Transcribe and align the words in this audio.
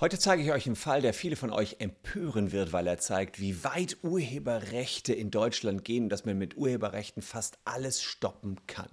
Heute 0.00 0.18
zeige 0.18 0.42
ich 0.42 0.50
euch 0.50 0.64
einen 0.64 0.76
Fall, 0.76 1.02
der 1.02 1.12
viele 1.12 1.36
von 1.36 1.50
euch 1.50 1.76
empören 1.80 2.52
wird, 2.52 2.72
weil 2.72 2.86
er 2.86 2.96
zeigt, 2.96 3.38
wie 3.38 3.64
weit 3.64 3.98
Urheberrechte 4.02 5.12
in 5.12 5.30
Deutschland 5.30 5.84
gehen 5.84 6.04
und 6.04 6.08
dass 6.08 6.24
man 6.24 6.38
mit 6.38 6.56
Urheberrechten 6.56 7.22
fast 7.22 7.58
alles 7.66 8.02
stoppen 8.02 8.56
kann. 8.66 8.88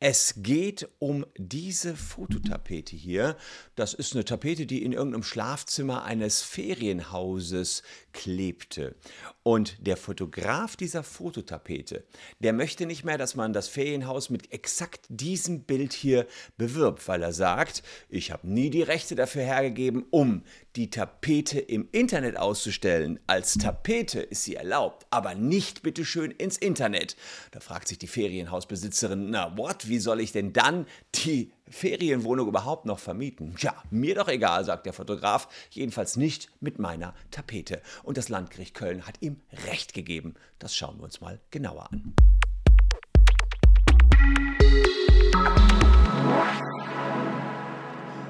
Es 0.00 0.36
geht 0.38 0.88
um 0.98 1.26
diese 1.36 1.94
Fototapete 1.94 2.96
hier. 2.96 3.36
Das 3.74 3.92
ist 3.92 4.14
eine 4.14 4.24
Tapete, 4.24 4.64
die 4.64 4.82
in 4.82 4.94
irgendeinem 4.94 5.24
Schlafzimmer 5.24 6.04
eines 6.04 6.40
Ferienhauses 6.40 7.82
klebte. 8.14 8.96
Und 9.42 9.86
der 9.86 9.98
Fotograf 9.98 10.74
dieser 10.74 11.02
Fototapete, 11.02 12.04
der 12.40 12.54
möchte 12.54 12.86
nicht 12.86 13.04
mehr, 13.04 13.18
dass 13.18 13.34
man 13.34 13.52
das 13.52 13.68
Ferienhaus 13.68 14.30
mit 14.30 14.54
exakt 14.54 15.04
diesem 15.10 15.64
Bild 15.64 15.92
hier 15.92 16.26
bewirbt, 16.56 17.06
weil 17.08 17.22
er 17.22 17.34
sagt, 17.34 17.82
ich 18.08 18.30
habe 18.30 18.48
nie 18.48 18.70
die 18.70 18.82
Rechte 18.82 19.16
dafür 19.16 19.42
hergegeben, 19.42 20.06
um 20.10 20.44
die 20.76 20.90
Tapete 20.90 21.58
im 21.58 21.88
Internet 21.92 22.36
auszustellen. 22.36 23.18
Als 23.26 23.54
Tapete 23.54 24.20
ist 24.20 24.44
sie 24.44 24.56
erlaubt, 24.56 25.06
aber 25.10 25.34
nicht 25.34 25.82
bitteschön 25.82 26.30
ins 26.30 26.56
Internet. 26.56 27.16
Da 27.50 27.60
fragt 27.60 27.88
sich 27.88 27.98
die 27.98 28.06
Ferienhausbesitzerin, 28.06 29.30
na 29.30 29.56
what, 29.56 29.88
wie 29.88 29.98
soll 29.98 30.20
ich 30.20 30.32
denn 30.32 30.52
dann 30.52 30.86
die 31.14 31.52
Ferienwohnung 31.68 32.48
überhaupt 32.48 32.86
noch 32.86 32.98
vermieten? 32.98 33.54
Ja, 33.58 33.74
mir 33.90 34.14
doch 34.14 34.28
egal, 34.28 34.64
sagt 34.64 34.86
der 34.86 34.92
Fotograf, 34.92 35.48
jedenfalls 35.70 36.16
nicht 36.16 36.50
mit 36.60 36.78
meiner 36.78 37.14
Tapete. 37.30 37.82
Und 38.02 38.16
das 38.18 38.28
Landgericht 38.28 38.74
Köln 38.74 39.06
hat 39.06 39.16
ihm 39.20 39.40
Recht 39.66 39.94
gegeben. 39.94 40.34
Das 40.58 40.76
schauen 40.76 40.98
wir 40.98 41.04
uns 41.04 41.20
mal 41.20 41.40
genauer 41.50 41.90
an. 41.90 42.14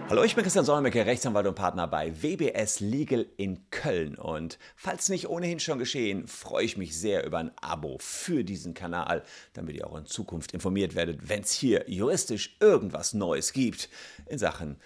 Hallo, 0.09 0.23
ich 0.23 0.37
bin 0.37 0.45
Christian 0.45 0.65
Solmecke, 0.65 1.05
Rechtsanwalt 1.05 1.49
und 1.49 1.57
Partner 1.57 1.89
bei 1.89 2.23
WBS 2.23 2.79
Legal 2.79 3.27
in 3.37 3.69
Köln. 3.71 4.15
Und 4.15 4.57
falls 4.77 5.09
nicht 5.09 5.29
ohnehin 5.29 5.59
schon 5.59 5.81
geschehen, 5.81 6.29
freue 6.29 6.65
ich 6.65 6.77
mich 6.77 6.97
sehr 6.97 7.27
über 7.27 7.39
ein 7.39 7.51
Abo 7.61 7.97
für 7.99 8.45
diesen 8.45 8.73
Kanal, 8.73 9.25
damit 9.55 9.75
ihr 9.75 9.85
auch 9.85 9.97
in 9.97 10.07
Zukunft 10.07 10.53
informiert 10.53 10.95
werdet, 10.95 11.29
wenn 11.29 11.41
es 11.43 11.51
hier 11.51 11.91
juristisch 11.91 12.57
irgendwas 12.61 13.15
Neues 13.15 13.53
gibt 13.53 13.89
in 14.29 14.39
Sachen 14.39 14.77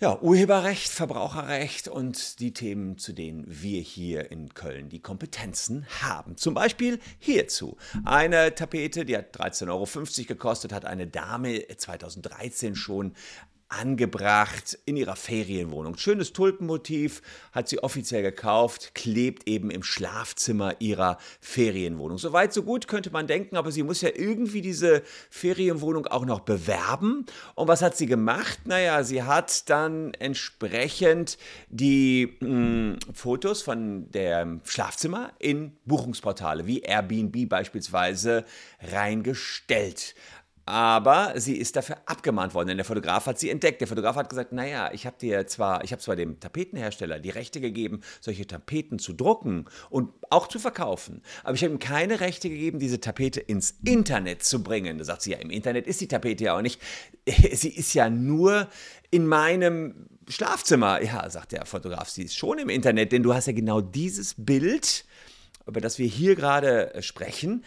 ja, 0.00 0.18
Urheberrecht, 0.18 0.88
Verbraucherrecht 0.88 1.86
und 1.86 2.40
die 2.40 2.54
Themen, 2.54 2.96
zu 2.96 3.12
denen 3.12 3.44
wir 3.46 3.82
hier 3.82 4.30
in 4.30 4.54
Köln 4.54 4.88
die 4.88 5.00
Kompetenzen 5.00 5.86
haben. 6.00 6.38
Zum 6.38 6.54
Beispiel 6.54 6.98
hierzu. 7.18 7.76
Eine 8.06 8.54
Tapete, 8.54 9.04
die 9.04 9.14
hat 9.14 9.36
13,50 9.36 9.68
Euro 9.68 9.86
gekostet, 10.26 10.72
hat 10.72 10.86
eine 10.86 11.06
Dame 11.06 11.66
2013 11.76 12.76
schon 12.76 13.12
angebracht 13.70 14.78
in 14.84 14.96
ihrer 14.96 15.16
Ferienwohnung. 15.16 15.96
Schönes 15.96 16.32
Tulpenmotiv 16.32 17.22
hat 17.52 17.68
sie 17.68 17.82
offiziell 17.82 18.22
gekauft, 18.22 18.94
klebt 18.94 19.48
eben 19.48 19.70
im 19.70 19.82
Schlafzimmer 19.82 20.74
ihrer 20.80 21.18
Ferienwohnung. 21.40 22.18
Soweit, 22.18 22.52
so 22.52 22.64
gut 22.64 22.88
könnte 22.88 23.10
man 23.10 23.26
denken, 23.26 23.56
aber 23.56 23.70
sie 23.70 23.84
muss 23.84 24.00
ja 24.00 24.10
irgendwie 24.14 24.60
diese 24.60 25.02
Ferienwohnung 25.30 26.06
auch 26.06 26.26
noch 26.26 26.40
bewerben. 26.40 27.26
Und 27.54 27.68
was 27.68 27.80
hat 27.80 27.96
sie 27.96 28.06
gemacht? 28.06 28.66
Naja, 28.66 29.04
sie 29.04 29.22
hat 29.22 29.70
dann 29.70 30.14
entsprechend 30.14 31.38
die 31.68 32.36
mh, 32.40 32.48
hm, 32.48 32.98
Fotos 33.14 33.62
von 33.62 34.10
dem 34.10 34.60
Schlafzimmer 34.64 35.32
in 35.38 35.76
Buchungsportale 35.84 36.66
wie 36.66 36.80
Airbnb 36.80 37.48
beispielsweise 37.48 38.44
reingestellt 38.80 40.14
aber 40.66 41.32
sie 41.36 41.56
ist 41.56 41.76
dafür 41.76 41.96
abgemahnt 42.06 42.54
worden, 42.54 42.68
denn 42.68 42.76
der 42.76 42.84
Fotograf 42.84 43.26
hat 43.26 43.38
sie 43.38 43.50
entdeckt. 43.50 43.80
Der 43.80 43.88
Fotograf 43.88 44.16
hat 44.16 44.28
gesagt, 44.28 44.52
naja, 44.52 44.90
ich 44.92 45.06
habe 45.06 45.16
dir 45.18 45.46
zwar, 45.46 45.82
ich 45.84 45.92
habe 45.92 46.00
zwar 46.00 46.16
dem 46.16 46.38
Tapetenhersteller 46.38 47.18
die 47.18 47.30
Rechte 47.30 47.60
gegeben, 47.60 48.00
solche 48.20 48.46
Tapeten 48.46 48.98
zu 48.98 49.12
drucken 49.12 49.66
und 49.88 50.12
auch 50.30 50.46
zu 50.46 50.58
verkaufen, 50.58 51.22
aber 51.42 51.54
ich 51.54 51.64
habe 51.64 51.74
ihm 51.74 51.78
keine 51.78 52.20
Rechte 52.20 52.48
gegeben, 52.48 52.78
diese 52.78 53.00
Tapete 53.00 53.40
ins 53.40 53.78
Internet 53.84 54.44
zu 54.44 54.62
bringen. 54.62 54.98
Da 54.98 55.04
sagt 55.04 55.22
sie 55.22 55.32
ja, 55.32 55.38
im 55.38 55.50
Internet 55.50 55.86
ist 55.86 56.00
die 56.00 56.08
Tapete 56.08 56.44
ja 56.44 56.56
auch 56.56 56.62
nicht. 56.62 56.80
Sie 57.52 57.68
ist 57.68 57.92
ja 57.94 58.08
nur 58.08 58.68
in 59.10 59.26
meinem 59.26 60.08
Schlafzimmer. 60.28 61.02
Ja, 61.02 61.28
sagt 61.28 61.52
der 61.52 61.66
Fotograf, 61.66 62.08
sie 62.08 62.24
ist 62.24 62.36
schon 62.36 62.58
im 62.58 62.68
Internet, 62.68 63.12
denn 63.12 63.22
du 63.22 63.34
hast 63.34 63.46
ja 63.46 63.52
genau 63.52 63.80
dieses 63.80 64.34
Bild, 64.36 65.04
über 65.66 65.80
das 65.80 65.98
wir 65.98 66.06
hier 66.06 66.34
gerade 66.36 66.92
sprechen, 67.00 67.64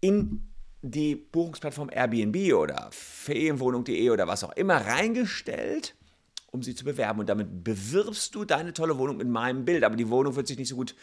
in 0.00 0.47
die 0.82 1.16
Buchungsplattform 1.16 1.90
Airbnb 1.92 2.54
oder 2.54 2.88
Ferienwohnung.de 2.92 4.10
oder 4.10 4.28
was 4.28 4.44
auch 4.44 4.52
immer 4.52 4.76
reingestellt, 4.76 5.94
um 6.50 6.62
sie 6.62 6.74
zu 6.74 6.84
bewerben. 6.84 7.20
Und 7.20 7.28
damit 7.28 7.64
bewirbst 7.64 8.34
du 8.34 8.44
deine 8.44 8.72
tolle 8.72 8.98
Wohnung 8.98 9.16
mit 9.16 9.28
meinem 9.28 9.64
Bild. 9.64 9.84
Aber 9.84 9.96
die 9.96 10.08
Wohnung 10.08 10.36
wird 10.36 10.46
sich 10.46 10.58
nicht 10.58 10.68
so 10.68 10.76
gut 10.76 10.94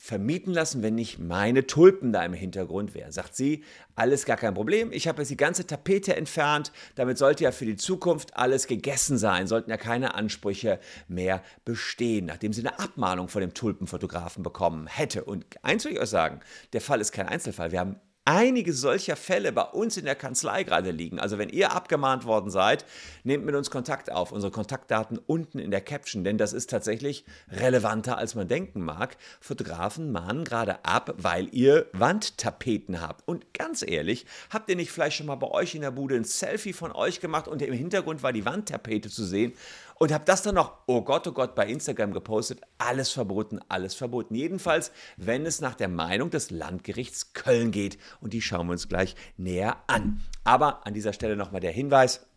vermieten 0.00 0.54
lassen, 0.54 0.82
wenn 0.82 0.94
nicht 0.94 1.18
meine 1.18 1.66
Tulpen 1.66 2.12
da 2.12 2.24
im 2.24 2.32
Hintergrund 2.32 2.94
wären. 2.94 3.10
Sagt 3.10 3.34
sie, 3.34 3.64
alles 3.96 4.24
gar 4.24 4.36
kein 4.36 4.54
Problem. 4.54 4.92
Ich 4.92 5.08
habe 5.08 5.20
jetzt 5.20 5.30
die 5.30 5.36
ganze 5.36 5.66
Tapete 5.66 6.14
entfernt. 6.14 6.70
Damit 6.94 7.18
sollte 7.18 7.42
ja 7.42 7.50
für 7.50 7.66
die 7.66 7.76
Zukunft 7.76 8.36
alles 8.36 8.68
gegessen 8.68 9.18
sein. 9.18 9.48
Sollten 9.48 9.70
ja 9.70 9.76
keine 9.76 10.14
Ansprüche 10.14 10.78
mehr 11.08 11.42
bestehen, 11.64 12.26
nachdem 12.26 12.52
sie 12.52 12.60
eine 12.60 12.78
Abmahnung 12.78 13.28
von 13.28 13.40
dem 13.40 13.54
Tulpenfotografen 13.54 14.44
bekommen 14.44 14.86
hätte. 14.86 15.24
Und 15.24 15.44
eins 15.62 15.84
will 15.84 15.92
ich 15.92 16.00
euch 16.00 16.08
sagen, 16.08 16.40
der 16.72 16.80
Fall 16.80 17.00
ist 17.00 17.10
kein 17.10 17.26
Einzelfall. 17.26 17.72
Wir 17.72 17.80
haben 17.80 17.96
einige 18.28 18.74
solcher 18.74 19.16
Fälle 19.16 19.52
bei 19.52 19.62
uns 19.62 19.96
in 19.96 20.04
der 20.04 20.14
Kanzlei 20.14 20.62
gerade 20.62 20.90
liegen. 20.90 21.18
Also 21.18 21.38
wenn 21.38 21.48
ihr 21.48 21.72
abgemahnt 21.72 22.26
worden 22.26 22.50
seid, 22.50 22.84
nehmt 23.24 23.46
mit 23.46 23.54
uns 23.54 23.70
Kontakt 23.70 24.12
auf. 24.12 24.32
Unsere 24.32 24.52
Kontaktdaten 24.52 25.18
unten 25.26 25.58
in 25.58 25.70
der 25.70 25.80
Caption, 25.80 26.24
denn 26.24 26.36
das 26.36 26.52
ist 26.52 26.68
tatsächlich 26.68 27.24
relevanter, 27.50 28.18
als 28.18 28.34
man 28.34 28.46
denken 28.46 28.82
mag. 28.82 29.16
Fotografen 29.40 30.12
mahnen 30.12 30.44
gerade 30.44 30.84
ab, 30.84 31.14
weil 31.16 31.48
ihr 31.52 31.86
Wandtapeten 31.94 33.00
habt. 33.00 33.26
Und 33.26 33.54
ganz 33.54 33.82
ehrlich, 33.82 34.26
habt 34.50 34.68
ihr 34.68 34.76
nicht 34.76 34.92
vielleicht 34.92 35.16
schon 35.16 35.26
mal 35.26 35.36
bei 35.36 35.50
euch 35.50 35.74
in 35.74 35.80
der 35.80 35.90
Bude 35.90 36.14
ein 36.14 36.24
Selfie 36.24 36.74
von 36.74 36.92
euch 36.92 37.20
gemacht 37.20 37.48
und 37.48 37.62
im 37.62 37.72
Hintergrund 37.72 38.22
war 38.22 38.34
die 38.34 38.44
Wandtapete 38.44 39.08
zu 39.08 39.24
sehen? 39.24 39.54
Und 39.98 40.12
habe 40.12 40.24
das 40.24 40.42
dann 40.42 40.54
noch, 40.54 40.78
oh 40.86 41.02
Gott, 41.02 41.26
oh 41.26 41.32
Gott, 41.32 41.54
bei 41.54 41.66
Instagram 41.66 42.12
gepostet. 42.12 42.60
Alles 42.78 43.10
verboten, 43.10 43.60
alles 43.68 43.94
verboten. 43.94 44.34
Jedenfalls, 44.34 44.92
wenn 45.16 45.44
es 45.46 45.60
nach 45.60 45.74
der 45.74 45.88
Meinung 45.88 46.30
des 46.30 46.50
Landgerichts 46.50 47.32
Köln 47.32 47.70
geht. 47.70 47.98
Und 48.20 48.32
die 48.32 48.42
schauen 48.42 48.66
wir 48.66 48.72
uns 48.72 48.88
gleich 48.88 49.16
näher 49.36 49.76
an. 49.86 50.20
Aber 50.44 50.86
an 50.86 50.94
dieser 50.94 51.12
Stelle 51.12 51.36
nochmal 51.36 51.60
der 51.60 51.72
Hinweis, 51.72 52.28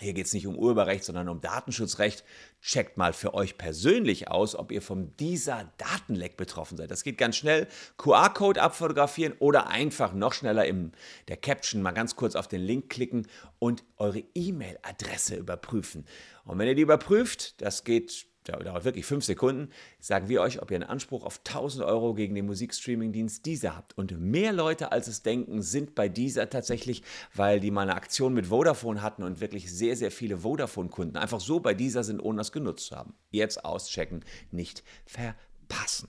hier 0.00 0.14
geht 0.14 0.26
es 0.26 0.32
nicht 0.32 0.46
um 0.46 0.56
Urheberrecht, 0.56 1.04
sondern 1.04 1.28
um 1.28 1.40
Datenschutzrecht. 1.40 2.24
Checkt 2.62 2.96
mal 2.96 3.12
für 3.12 3.34
euch 3.34 3.58
persönlich 3.58 4.28
aus, 4.28 4.54
ob 4.56 4.72
ihr 4.72 4.80
vom 4.82 5.14
dieser 5.18 5.70
Datenleck 5.76 6.36
betroffen 6.36 6.78
seid. 6.78 6.90
Das 6.90 7.04
geht 7.04 7.18
ganz 7.18 7.36
schnell. 7.36 7.68
QR-Code 7.98 8.62
abfotografieren 8.62 9.34
oder 9.38 9.68
einfach 9.68 10.14
noch 10.14 10.32
schneller 10.32 10.64
in 10.64 10.92
der 11.28 11.36
Caption 11.36 11.82
mal 11.82 11.92
ganz 11.92 12.16
kurz 12.16 12.34
auf 12.34 12.48
den 12.48 12.62
Link 12.62 12.88
klicken 12.88 13.26
und 13.58 13.84
eure 13.98 14.22
E-Mail-Adresse 14.34 15.36
überprüfen. 15.36 16.06
Und 16.50 16.58
wenn 16.58 16.66
ihr 16.66 16.74
die 16.74 16.82
überprüft, 16.82 17.60
das 17.62 17.84
geht 17.84 18.26
dauert 18.44 18.84
wirklich 18.84 19.06
fünf 19.06 19.24
Sekunden, 19.24 19.70
sagen 20.00 20.28
wir 20.28 20.40
euch, 20.40 20.60
ob 20.60 20.70
ihr 20.72 20.76
einen 20.76 20.88
Anspruch 20.90 21.24
auf 21.24 21.40
1000 21.46 21.84
Euro 21.84 22.14
gegen 22.14 22.34
den 22.34 22.46
Musikstreaming-Dienst 22.46 23.46
dieser 23.46 23.76
habt. 23.76 23.96
Und 23.96 24.18
mehr 24.18 24.52
Leute 24.52 24.90
als 24.90 25.06
es 25.06 25.22
denken, 25.22 25.62
sind 25.62 25.94
bei 25.94 26.08
dieser 26.08 26.50
tatsächlich, 26.50 27.04
weil 27.34 27.60
die 27.60 27.70
mal 27.70 27.82
eine 27.82 27.94
Aktion 27.94 28.34
mit 28.34 28.46
Vodafone 28.46 29.02
hatten 29.02 29.22
und 29.22 29.40
wirklich 29.40 29.70
sehr, 29.72 29.94
sehr 29.94 30.10
viele 30.10 30.38
Vodafone-Kunden 30.38 31.16
einfach 31.16 31.40
so 31.40 31.60
bei 31.60 31.74
dieser 31.74 32.02
sind, 32.02 32.18
ohne 32.18 32.38
das 32.38 32.50
genutzt 32.50 32.86
zu 32.86 32.96
haben. 32.96 33.14
Jetzt 33.30 33.64
auschecken, 33.64 34.24
nicht 34.50 34.82
verpassen. 35.04 36.08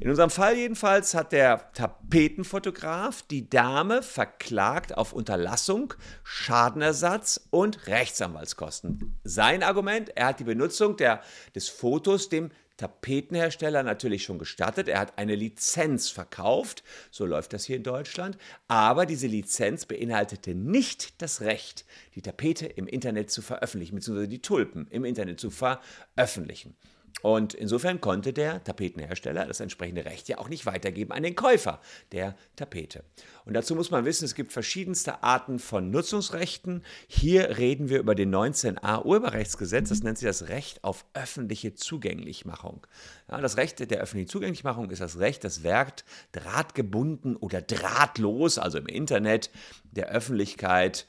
In 0.00 0.08
unserem 0.08 0.30
Fall 0.30 0.56
jedenfalls 0.56 1.14
hat 1.14 1.32
der 1.32 1.72
Tapetenfotograf 1.72 3.22
die 3.22 3.48
Dame 3.48 4.02
verklagt 4.02 4.96
auf 4.96 5.12
Unterlassung, 5.12 5.94
Schadenersatz 6.22 7.48
und 7.50 7.86
Rechtsanwaltskosten. 7.86 9.18
Sein 9.24 9.62
Argument, 9.62 10.16
er 10.16 10.28
hat 10.28 10.40
die 10.40 10.44
Benutzung 10.44 10.96
der, 10.96 11.22
des 11.54 11.68
Fotos 11.68 12.28
dem 12.28 12.50
Tapetenhersteller 12.76 13.82
natürlich 13.82 14.24
schon 14.24 14.38
gestattet. 14.38 14.88
Er 14.88 14.98
hat 14.98 15.16
eine 15.16 15.36
Lizenz 15.36 16.08
verkauft, 16.08 16.82
so 17.10 17.24
läuft 17.24 17.52
das 17.52 17.64
hier 17.64 17.76
in 17.76 17.84
Deutschland, 17.84 18.36
aber 18.66 19.06
diese 19.06 19.28
Lizenz 19.28 19.86
beinhaltete 19.86 20.54
nicht 20.54 21.22
das 21.22 21.40
Recht, 21.40 21.84
die 22.14 22.22
Tapete 22.22 22.66
im 22.66 22.86
Internet 22.86 23.30
zu 23.30 23.42
veröffentlichen, 23.42 23.94
beziehungsweise 23.94 24.28
die 24.28 24.42
Tulpen 24.42 24.88
im 24.90 25.04
Internet 25.04 25.38
zu 25.38 25.50
veröffentlichen. 25.50 26.74
Und 27.22 27.54
insofern 27.54 28.02
konnte 28.02 28.32
der 28.34 28.62
Tapetenhersteller 28.64 29.46
das 29.46 29.60
entsprechende 29.60 30.04
Recht 30.04 30.28
ja 30.28 30.38
auch 30.38 30.48
nicht 30.48 30.66
weitergeben 30.66 31.12
an 31.12 31.22
den 31.22 31.34
Käufer 31.34 31.80
der 32.12 32.36
Tapete. 32.56 33.02
Und 33.46 33.54
dazu 33.54 33.74
muss 33.74 33.90
man 33.90 34.04
wissen, 34.04 34.26
es 34.26 34.34
gibt 34.34 34.52
verschiedenste 34.52 35.22
Arten 35.22 35.58
von 35.58 35.90
Nutzungsrechten. 35.90 36.82
Hier 37.06 37.56
reden 37.56 37.88
wir 37.88 37.98
über 37.98 38.14
den 38.14 38.34
19a 38.34 39.04
Urheberrechtsgesetz, 39.04 39.88
das 39.88 40.02
nennt 40.02 40.18
sich 40.18 40.26
das 40.26 40.48
Recht 40.48 40.84
auf 40.84 41.06
öffentliche 41.14 41.74
Zugänglichmachung. 41.74 42.86
Ja, 43.30 43.40
das 43.40 43.56
Recht 43.56 43.90
der 43.90 44.00
öffentlichen 44.00 44.28
Zugänglichmachung 44.28 44.90
ist 44.90 45.00
das 45.00 45.18
Recht, 45.18 45.44
das 45.44 45.62
Werk 45.62 46.04
drahtgebunden 46.32 47.36
oder 47.36 47.62
drahtlos, 47.62 48.58
also 48.58 48.76
im 48.76 48.86
Internet, 48.86 49.50
der 49.92 50.08
Öffentlichkeit 50.08 51.06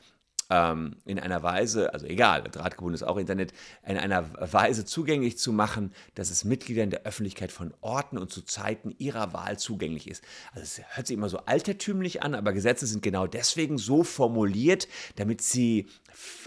ähm, 0.50 0.98
in 1.06 1.20
einer 1.20 1.44
Weise, 1.44 1.94
also 1.94 2.06
egal, 2.06 2.44
drahtgebunden 2.44 2.96
ist 2.96 3.04
auch 3.04 3.18
Internet, 3.18 3.54
in 3.86 3.98
einer 3.98 4.30
Weise 4.40 4.86
zugänglich 4.86 5.38
zu 5.38 5.52
machen, 5.52 5.94
dass 6.14 6.30
es 6.30 6.46
Mitgliedern 6.46 6.90
der 6.90 7.04
Öffentlichkeit 7.04 7.52
von 7.52 7.74
Orten 7.82 8.18
und 8.18 8.32
zu 8.32 8.42
Zeiten 8.44 8.94
ihrer 8.98 9.34
Wahl 9.34 9.58
zugänglich 9.58 10.10
ist. 10.10 10.24
Also 10.54 10.64
es 10.64 10.82
hört 10.96 11.08
sich 11.08 11.16
immer 11.16 11.30
so 11.30 11.40
altertümlich 11.40 12.24
an, 12.24 12.36
aber 12.36 12.54
Gesetze 12.54 12.86
sind 12.86 13.02
genau 13.02 13.28
deswegen 13.28 13.78
so 13.78 14.04
formuliert, 14.04 14.88
damit 15.16 15.42
sie 15.42 15.88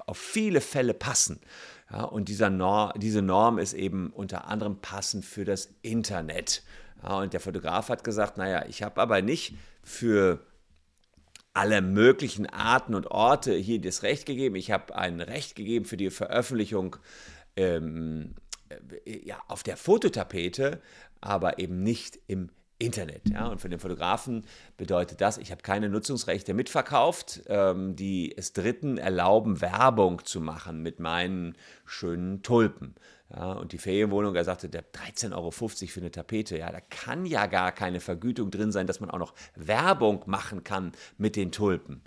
auf 0.06 0.18
viele 0.18 0.60
Fälle 0.60 0.94
passen. 0.94 1.40
Ja, 1.90 2.04
und 2.04 2.28
Norm, 2.50 2.92
diese 2.96 3.22
Norm 3.22 3.58
ist 3.58 3.72
eben 3.72 4.10
unter 4.10 4.46
anderem 4.46 4.80
passend 4.80 5.24
für 5.24 5.44
das 5.44 5.70
Internet. 5.82 6.62
Ja, 7.02 7.18
und 7.20 7.32
der 7.32 7.40
Fotograf 7.40 7.88
hat 7.88 8.04
gesagt, 8.04 8.36
naja, 8.36 8.66
ich 8.68 8.82
habe 8.82 9.00
aber 9.00 9.22
nicht 9.22 9.54
für 9.82 10.40
alle 11.58 11.82
möglichen 11.82 12.46
Arten 12.46 12.94
und 12.94 13.10
Orte 13.10 13.52
hier 13.52 13.80
das 13.80 14.04
Recht 14.04 14.26
gegeben. 14.26 14.54
Ich 14.54 14.70
habe 14.70 14.94
ein 14.94 15.20
Recht 15.20 15.56
gegeben 15.56 15.86
für 15.86 15.96
die 15.96 16.10
Veröffentlichung 16.10 16.94
ähm, 17.56 18.36
äh, 18.68 19.26
ja, 19.26 19.42
auf 19.48 19.64
der 19.64 19.76
Fototapete, 19.76 20.80
aber 21.20 21.58
eben 21.58 21.82
nicht 21.82 22.20
im 22.28 22.50
Internet. 22.78 23.28
Ja? 23.28 23.48
Und 23.48 23.60
für 23.60 23.68
den 23.68 23.80
Fotografen 23.80 24.44
bedeutet 24.76 25.20
das, 25.20 25.36
ich 25.36 25.50
habe 25.50 25.62
keine 25.62 25.88
Nutzungsrechte 25.88 26.54
mitverkauft, 26.54 27.42
ähm, 27.48 27.96
die 27.96 28.36
es 28.36 28.52
Dritten 28.52 28.96
erlauben, 28.96 29.60
Werbung 29.60 30.24
zu 30.24 30.40
machen 30.40 30.80
mit 30.84 31.00
meinen 31.00 31.56
schönen 31.84 32.44
Tulpen. 32.44 32.94
Ja, 33.30 33.52
und 33.52 33.72
die 33.72 33.78
Ferienwohnung, 33.78 34.34
er 34.34 34.44
sagte, 34.44 34.70
der 34.70 34.84
13,50 34.90 35.32
Euro 35.34 35.50
für 35.50 36.00
eine 36.00 36.10
Tapete, 36.10 36.58
ja, 36.58 36.72
da 36.72 36.80
kann 36.80 37.26
ja 37.26 37.46
gar 37.46 37.72
keine 37.72 38.00
Vergütung 38.00 38.50
drin 38.50 38.72
sein, 38.72 38.86
dass 38.86 39.00
man 39.00 39.10
auch 39.10 39.18
noch 39.18 39.34
Werbung 39.54 40.22
machen 40.26 40.64
kann 40.64 40.92
mit 41.18 41.36
den 41.36 41.52
Tulpen. 41.52 42.02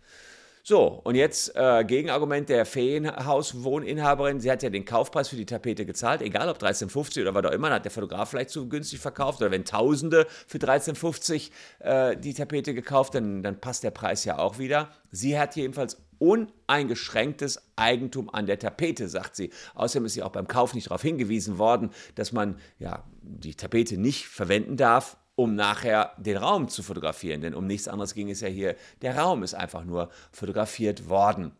So, 0.63 1.01
und 1.03 1.15
jetzt 1.15 1.55
äh, 1.55 1.83
Gegenargument 1.83 2.47
der 2.49 2.65
Ferienhauswohninhaberin. 2.65 4.39
Sie 4.39 4.51
hat 4.51 4.61
ja 4.61 4.69
den 4.69 4.85
Kaufpreis 4.85 5.29
für 5.29 5.35
die 5.35 5.45
Tapete 5.45 5.85
gezahlt, 5.87 6.21
egal 6.21 6.49
ob 6.49 6.59
13,50 6.59 7.21
oder 7.21 7.33
was 7.33 7.45
auch 7.45 7.51
immer, 7.51 7.71
hat 7.71 7.83
der 7.83 7.91
Fotograf 7.91 8.29
vielleicht 8.29 8.51
zu 8.51 8.69
günstig 8.69 8.99
verkauft. 8.99 9.41
Oder 9.41 9.49
wenn 9.49 9.65
Tausende 9.65 10.27
für 10.47 10.59
13,50 10.59 11.49
äh, 11.79 12.15
die 12.15 12.35
Tapete 12.35 12.75
gekauft, 12.75 13.15
dann, 13.15 13.41
dann 13.41 13.59
passt 13.59 13.83
der 13.83 13.91
Preis 13.91 14.23
ja 14.23 14.37
auch 14.37 14.59
wieder. 14.59 14.89
Sie 15.09 15.37
hat 15.39 15.55
jedenfalls 15.55 15.97
uneingeschränktes 16.21 17.61
Eigentum 17.75 18.29
an 18.29 18.45
der 18.45 18.59
Tapete, 18.59 19.09
sagt 19.09 19.35
sie. 19.35 19.49
Außerdem 19.73 20.05
ist 20.05 20.13
sie 20.13 20.23
auch 20.23 20.31
beim 20.31 20.47
Kauf 20.47 20.75
nicht 20.75 20.87
darauf 20.87 21.01
hingewiesen 21.01 21.57
worden, 21.57 21.89
dass 22.15 22.31
man 22.31 22.57
ja, 22.77 23.03
die 23.21 23.55
Tapete 23.55 23.97
nicht 23.97 24.27
verwenden 24.27 24.77
darf, 24.77 25.17
um 25.35 25.55
nachher 25.55 26.13
den 26.17 26.37
Raum 26.37 26.67
zu 26.67 26.83
fotografieren. 26.83 27.41
Denn 27.41 27.55
um 27.55 27.65
nichts 27.65 27.87
anderes 27.87 28.13
ging 28.13 28.29
es 28.29 28.41
ja 28.41 28.47
hier. 28.47 28.75
Der 29.01 29.17
Raum 29.17 29.41
ist 29.41 29.55
einfach 29.55 29.83
nur 29.83 30.09
fotografiert 30.31 31.09
worden. 31.09 31.53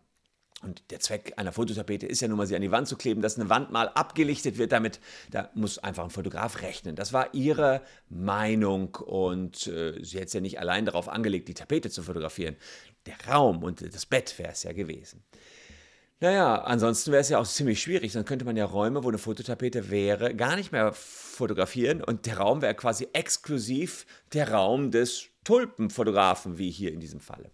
Und 0.61 0.91
der 0.91 0.99
Zweck 0.99 1.33
einer 1.37 1.51
Fototapete 1.51 2.05
ist 2.05 2.21
ja 2.21 2.27
nun 2.27 2.37
mal, 2.37 2.45
sie 2.45 2.55
an 2.55 2.61
die 2.61 2.71
Wand 2.71 2.87
zu 2.87 2.95
kleben, 2.95 3.21
dass 3.21 3.39
eine 3.39 3.49
Wand 3.49 3.71
mal 3.71 3.89
abgelichtet 3.89 4.57
wird. 4.57 4.71
Damit, 4.71 4.99
da 5.31 5.49
muss 5.55 5.79
einfach 5.79 6.03
ein 6.03 6.09
Fotograf 6.09 6.61
rechnen. 6.61 6.95
Das 6.95 7.13
war 7.13 7.33
ihre 7.33 7.81
Meinung 8.09 8.95
und 8.95 9.67
äh, 9.67 10.03
sie 10.03 10.17
hätte 10.17 10.27
es 10.27 10.33
ja 10.33 10.41
nicht 10.41 10.59
allein 10.59 10.85
darauf 10.85 11.09
angelegt, 11.09 11.47
die 11.47 11.53
Tapete 11.53 11.89
zu 11.89 12.03
fotografieren. 12.03 12.55
Der 13.05 13.15
Raum 13.27 13.63
und 13.63 13.81
das 13.81 14.05
Bett 14.05 14.37
wäre 14.37 14.51
es 14.51 14.63
ja 14.63 14.73
gewesen. 14.73 15.23
Naja, 16.23 16.61
ansonsten 16.61 17.11
wäre 17.11 17.21
es 17.21 17.29
ja 17.29 17.39
auch 17.39 17.47
ziemlich 17.47 17.81
schwierig. 17.81 18.13
Dann 18.13 18.25
könnte 18.25 18.45
man 18.45 18.55
ja 18.55 18.65
Räume, 18.65 19.03
wo 19.03 19.07
eine 19.07 19.17
Fototapete 19.17 19.89
wäre, 19.89 20.35
gar 20.35 20.55
nicht 20.55 20.71
mehr 20.71 20.93
fotografieren. 20.93 22.03
Und 22.03 22.27
der 22.27 22.37
Raum 22.37 22.61
wäre 22.61 22.75
quasi 22.75 23.07
exklusiv 23.13 24.05
der 24.31 24.51
Raum 24.51 24.91
des 24.91 25.29
Tulpenfotografen, 25.43 26.59
wie 26.59 26.69
hier 26.69 26.93
in 26.93 26.99
diesem 26.99 27.21
Falle. 27.21 27.49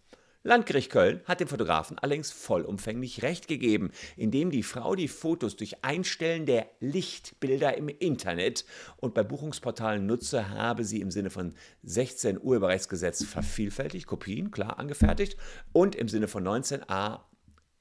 Landgericht 0.48 0.94
Köln 0.94 1.20
hat 1.26 1.42
dem 1.42 1.50
Fotografen 1.50 2.00
allerdings 2.00 2.32
vollumfänglich 2.32 3.22
Recht 3.22 3.50
gegeben, 3.50 3.92
indem 4.16 4.50
die 4.50 4.64
Frau 4.64 4.96
die 4.96 5.10
Fotos 5.10 5.58
durch 5.58 5.84
Einstellen 5.84 6.46
der 6.46 6.68
Lichtbilder 6.80 7.76
im 7.76 7.90
Internet 7.90 8.64
und 8.96 9.14
bei 9.14 9.24
Buchungsportalen 9.24 10.06
nutze, 10.06 10.52
habe 10.52 10.86
sie 10.86 11.02
im 11.02 11.12
Sinne 11.12 11.32
von 11.32 11.54
16 11.84 12.40
Urheberrechtsgesetz 12.42 13.26
vervielfältigt, 13.26 14.08
Kopien, 14.08 14.50
klar 14.50 14.80
angefertigt, 14.80 15.36
und 15.74 15.98
im 15.98 16.08
Sinne 16.08 16.30
von 16.30 16.48
19a 16.48 17.20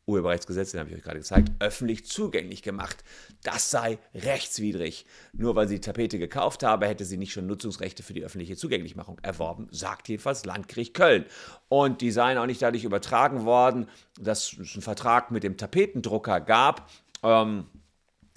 Urheberrechtsgesetz, 0.06 0.70
den 0.70 0.80
habe 0.80 0.90
ich 0.90 0.96
euch 0.96 1.02
gerade 1.02 1.18
gezeigt, 1.18 1.50
öffentlich 1.58 2.06
zugänglich 2.06 2.62
gemacht. 2.62 3.02
Das 3.42 3.70
sei 3.70 3.98
rechtswidrig. 4.14 5.04
Nur 5.32 5.56
weil 5.56 5.66
sie 5.66 5.76
die 5.76 5.80
Tapete 5.80 6.18
gekauft 6.18 6.62
habe, 6.62 6.86
hätte 6.86 7.04
sie 7.04 7.16
nicht 7.16 7.32
schon 7.32 7.46
Nutzungsrechte 7.46 8.02
für 8.02 8.14
die 8.14 8.24
öffentliche 8.24 8.56
Zugänglichmachung 8.56 9.18
erworben, 9.22 9.68
sagt 9.72 10.08
jedenfalls 10.08 10.44
Landgericht 10.44 10.94
Köln. 10.94 11.26
Und 11.68 12.00
die 12.00 12.12
seien 12.12 12.38
auch 12.38 12.46
nicht 12.46 12.62
dadurch 12.62 12.84
übertragen 12.84 13.44
worden, 13.44 13.88
dass 14.20 14.52
es 14.52 14.74
einen 14.74 14.82
Vertrag 14.82 15.32
mit 15.32 15.42
dem 15.42 15.56
Tapetendrucker 15.56 16.40
gab. 16.40 16.88
Ähm, 17.24 17.66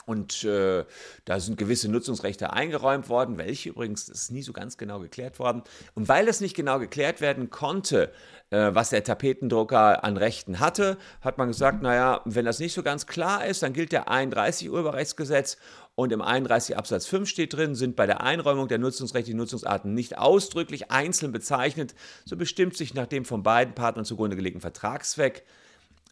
und 0.10 0.44
äh, 0.44 0.86
da 1.26 1.40
sind 1.40 1.60
gewisse 1.60 1.88
Nutzungsrechte 1.88 2.52
eingeräumt 2.52 3.10
worden, 3.10 3.38
welche 3.38 3.70
übrigens 3.70 4.10
ist 4.10 4.32
nie 4.32 4.42
so 4.42 4.54
ganz 4.54 4.76
genau 4.76 5.00
geklärt 5.00 5.38
worden. 5.38 5.62
Und 5.94 6.10
weil 6.10 6.28
es 6.28 6.42
nicht 6.42 6.56
genau 6.56 6.80
geklärt 6.80 7.22
werden 7.22 7.52
konnte, 7.52 8.12
äh, 8.50 8.72
was 8.74 8.90
der 8.90 9.04
Tapetendrucker 9.04 10.04
an 10.04 10.18
Rechten 10.18 10.60
hatte, 10.60 10.98
hat 11.22 11.38
man 11.38 11.50
gesagt, 11.50 11.84
naja, 11.84 12.22
wenn 12.26 12.44
das 12.44 12.58
nicht 12.58 12.74
so 12.74 12.82
ganz 12.82 13.06
klar 13.06 13.46
ist, 13.46 13.62
dann 13.62 13.72
gilt 13.72 13.92
der 13.92 14.10
31 14.10 14.72
Urheberrechtsgesetz. 14.72 15.58
Und 15.94 16.12
im 16.12 16.24
31 16.24 16.76
Absatz 16.76 17.06
5 17.06 17.30
steht 17.30 17.54
drin, 17.54 17.76
sind 17.76 17.96
bei 17.96 18.08
der 18.08 18.22
Einräumung 18.22 18.68
der 18.68 18.80
Nutzungsrechte 18.80 19.30
die 19.30 19.38
Nutzungsarten 19.38 19.94
nicht 19.94 20.18
ausdrücklich 20.18 20.90
einzeln 20.90 21.32
bezeichnet, 21.32 21.94
so 22.26 22.36
bestimmt 22.36 22.76
sich 22.76 22.96
nach 22.96 23.06
dem 23.06 23.26
von 23.26 23.44
beiden 23.44 23.76
Partnern 23.76 24.06
zugrunde 24.06 24.36
gelegten 24.36 24.62
Vertragszweck 24.62 25.44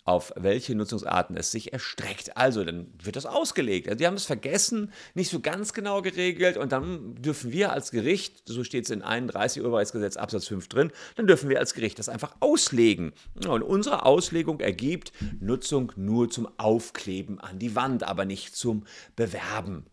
auf 0.08 0.32
welche 0.38 0.74
Nutzungsarten 0.74 1.36
es 1.36 1.52
sich 1.52 1.74
erstreckt. 1.74 2.38
Also, 2.38 2.64
dann 2.64 2.88
wird 3.04 3.18
das 3.18 3.26
ausgelegt. 3.26 3.88
Also, 3.88 3.98
die 3.98 4.08
haben 4.08 4.16
es 4.16 4.26
vergessen, 4.26 4.94
nicht 5.16 5.30
so 5.30 5.42
ganz 5.42 5.74
genau 5.74 6.02
geregelt 6.02 6.56
und 6.56 6.72
dann 6.72 7.16
dürfen 7.16 7.52
wir 7.52 7.74
als 7.74 7.92
Gericht, 7.92 8.44
so 8.46 8.64
steht 8.64 8.86
es 8.86 8.90
in 8.90 9.02
31 9.02 9.62
Urheberrechtsgesetz 9.62 10.16
Absatz 10.16 10.48
5 10.48 10.70
drin, 10.70 10.92
dann 11.16 11.28
dürfen 11.28 11.50
wir 11.50 11.60
als 11.60 11.74
Gericht 11.74 12.00
das 12.00 12.08
einfach 12.08 12.36
auslegen. 12.40 13.12
Und 13.46 13.62
unsere 13.64 14.06
Auslegung 14.06 14.62
ergibt 14.62 15.12
Nutzung 15.42 15.92
nur 15.98 16.30
zum 16.30 16.48
Aufkleben 16.58 17.42
an 17.42 17.60
die 17.60 17.76
Wand, 17.76 18.04
aber 18.04 18.24
nicht 18.24 18.56
zum 18.56 18.86
Bewerben. 19.18 19.88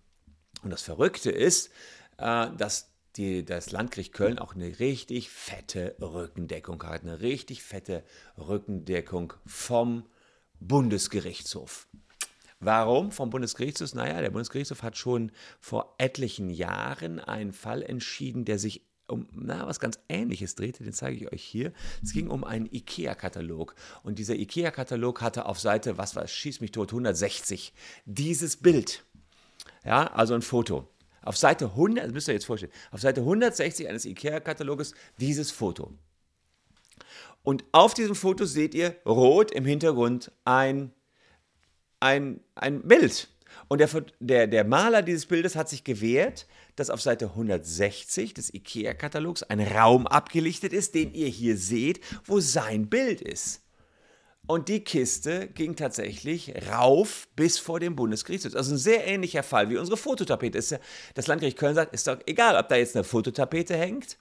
Und 0.62 0.70
das 0.70 0.82
Verrückte 0.82 1.30
ist, 1.30 1.70
äh, 2.18 2.46
dass 2.56 2.93
die, 3.16 3.44
das 3.44 3.70
Landgericht 3.70 4.12
Köln 4.12 4.38
auch 4.38 4.54
eine 4.54 4.78
richtig 4.78 5.30
fette 5.30 5.94
Rückendeckung 6.00 6.82
hat. 6.82 7.02
Eine 7.02 7.20
richtig 7.20 7.62
fette 7.62 8.04
Rückendeckung 8.36 9.34
vom 9.46 10.04
Bundesgerichtshof. 10.60 11.86
Warum 12.60 13.12
vom 13.12 13.30
Bundesgerichtshof? 13.30 13.94
Naja, 13.94 14.20
der 14.20 14.30
Bundesgerichtshof 14.30 14.82
hat 14.82 14.96
schon 14.96 15.32
vor 15.60 15.94
etlichen 15.98 16.50
Jahren 16.50 17.20
einen 17.20 17.52
Fall 17.52 17.82
entschieden, 17.82 18.44
der 18.44 18.58
sich 18.58 18.82
um 19.06 19.28
na, 19.32 19.66
was 19.66 19.80
ganz 19.80 19.98
Ähnliches 20.08 20.54
drehte, 20.54 20.82
den 20.82 20.94
zeige 20.94 21.16
ich 21.16 21.32
euch 21.32 21.44
hier. 21.44 21.72
Es 22.02 22.12
ging 22.12 22.28
um 22.28 22.42
einen 22.42 22.66
IKEA-Katalog. 22.66 23.74
Und 24.02 24.18
dieser 24.18 24.34
IKEA-Katalog 24.34 25.20
hatte 25.20 25.44
auf 25.46 25.60
Seite, 25.60 25.98
was 25.98 26.16
war, 26.16 26.26
schieß 26.26 26.60
mich 26.60 26.72
tot, 26.72 26.90
160, 26.90 27.74
dieses 28.06 28.56
Bild. 28.56 29.04
Ja, 29.84 30.06
also 30.06 30.34
ein 30.34 30.42
Foto. 30.42 30.88
Auf 31.24 31.36
Seite 31.36 31.66
100, 31.66 32.04
das 32.06 32.12
müsst 32.12 32.28
ihr 32.28 32.34
jetzt 32.34 32.46
vorstellen, 32.46 32.72
auf 32.90 33.00
Seite 33.00 33.22
160 33.22 33.88
eines 33.88 34.04
IKEA-Kataloges 34.04 34.94
dieses 35.18 35.50
Foto. 35.50 35.92
Und 37.42 37.64
auf 37.72 37.94
diesem 37.94 38.14
Foto 38.14 38.44
seht 38.44 38.74
ihr 38.74 38.96
rot 39.06 39.50
im 39.50 39.64
Hintergrund 39.64 40.32
ein, 40.44 40.92
ein, 42.00 42.40
ein 42.54 42.82
Bild. 42.82 43.28
Und 43.68 43.78
der, 43.78 43.88
der, 44.20 44.46
der 44.46 44.64
Maler 44.64 45.02
dieses 45.02 45.26
Bildes 45.26 45.56
hat 45.56 45.68
sich 45.68 45.84
gewehrt, 45.84 46.46
dass 46.76 46.90
auf 46.90 47.00
Seite 47.00 47.26
160 47.26 48.34
des 48.34 48.52
IKEA-Katalogs 48.52 49.42
ein 49.44 49.60
Raum 49.60 50.06
abgelichtet 50.06 50.72
ist, 50.72 50.94
den 50.94 51.14
ihr 51.14 51.28
hier 51.28 51.56
seht, 51.56 52.00
wo 52.24 52.40
sein 52.40 52.88
Bild 52.88 53.20
ist. 53.20 53.63
Und 54.46 54.68
die 54.68 54.80
Kiste 54.80 55.48
ging 55.48 55.74
tatsächlich 55.74 56.54
rauf 56.70 57.28
bis 57.34 57.58
vor 57.58 57.80
dem 57.80 57.96
Bundesgerichtshof. 57.96 58.54
Also 58.54 58.74
ein 58.74 58.78
sehr 58.78 59.06
ähnlicher 59.06 59.42
Fall 59.42 59.70
wie 59.70 59.78
unsere 59.78 59.96
Fototapete. 59.96 60.80
Das 61.14 61.26
Landgericht 61.26 61.56
Köln 61.58 61.74
sagt, 61.74 61.94
ist 61.94 62.06
doch 62.06 62.18
egal, 62.26 62.56
ob 62.56 62.68
da 62.68 62.76
jetzt 62.76 62.94
eine 62.94 63.04
Fototapete 63.04 63.76
hängt 63.76 64.18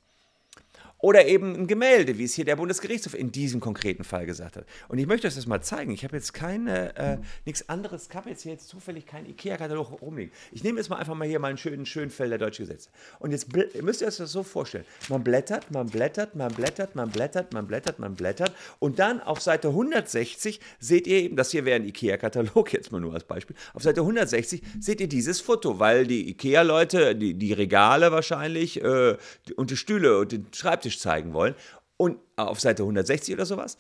oder 1.03 1.25
eben 1.25 1.53
ein 1.53 1.67
Gemälde, 1.67 2.17
wie 2.17 2.23
es 2.23 2.33
hier 2.33 2.45
der 2.45 2.55
Bundesgerichtshof 2.55 3.13
in 3.13 3.29
diesem 3.29 3.59
konkreten 3.59 4.05
Fall 4.05 4.25
gesagt 4.25 4.55
hat. 4.55 4.65
Und 4.87 4.99
ich 4.99 5.05
möchte 5.05 5.27
euch 5.27 5.35
das 5.35 5.45
mal 5.45 5.59
zeigen. 5.59 5.91
Ich 5.91 6.05
habe 6.05 6.15
jetzt 6.15 6.33
keine, 6.33 6.95
äh, 6.95 7.17
nichts 7.45 7.67
anderes, 7.67 8.07
ich 8.09 8.15
habe 8.15 8.29
jetzt 8.29 8.43
hier 8.43 8.53
jetzt 8.53 8.69
zufällig 8.69 9.05
keinen 9.05 9.25
IKEA-Katalog 9.25 10.01
rumliegen. 10.01 10.31
Ich 10.53 10.63
nehme 10.63 10.79
jetzt 10.79 10.89
mal 10.89 10.95
einfach 10.95 11.13
mal 11.13 11.27
hier 11.27 11.39
meinen 11.39 11.57
schönen, 11.57 11.85
schönen 11.85 12.09
Fell 12.09 12.29
der 12.29 12.37
deutschen 12.37 12.65
Gesetze. 12.65 12.89
Und 13.19 13.31
jetzt 13.31 13.49
müsst 13.81 13.99
ihr 13.99 14.07
euch 14.07 14.15
das 14.15 14.31
so 14.31 14.43
vorstellen. 14.43 14.85
Man 15.09 15.25
blättert, 15.25 15.71
man 15.71 15.87
blättert, 15.87 16.35
man 16.35 16.53
blättert, 16.53 16.95
man 16.95 17.09
blättert, 17.09 17.51
man 17.51 17.67
blättert, 17.67 17.99
man 17.99 18.15
blättert. 18.15 18.53
Und 18.79 18.97
dann 18.97 19.19
auf 19.19 19.41
Seite 19.41 19.67
160 19.67 20.61
seht 20.79 21.05
ihr 21.07 21.17
eben, 21.17 21.35
das 21.35 21.51
hier 21.51 21.65
wäre 21.65 21.81
ein 21.81 21.85
IKEA-Katalog, 21.85 22.71
jetzt 22.71 22.93
mal 22.93 23.01
nur 23.01 23.13
als 23.13 23.25
Beispiel. 23.25 23.57
Auf 23.73 23.83
Seite 23.83 23.99
160 23.99 24.61
seht 24.79 25.01
ihr 25.01 25.09
dieses 25.09 25.41
Foto, 25.41 25.79
weil 25.79 26.07
die 26.07 26.29
IKEA-Leute, 26.29 27.13
die, 27.13 27.33
die 27.33 27.51
Regale 27.51 28.13
wahrscheinlich 28.13 28.81
äh, 28.81 29.17
und 29.57 29.69
die 29.69 29.75
Stühle 29.75 30.19
und 30.19 30.31
den 30.31 30.47
Schreibtisch 30.53 30.92
zeigen 30.99 31.33
wollen. 31.33 31.55
Und 31.97 32.19
auf 32.35 32.59
Seite 32.59 32.83
160 32.83 33.33
oder 33.35 33.45
sowas. 33.45 33.77